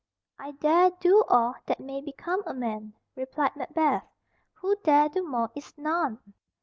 [0.39, 4.03] "I dare do all that may become a man," replied Macbeth;
[4.53, 6.17] "who dare do more is none."